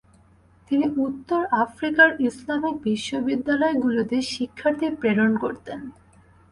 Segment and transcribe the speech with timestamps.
[0.71, 5.79] তিনি উত্তর আফ্রিকার ইসলামিক বিশ্ববিদ্যালয়গুলোতে শিক্ষার্থী প্রেরণ করতেন।